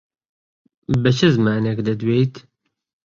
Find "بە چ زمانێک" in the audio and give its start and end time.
1.01-1.79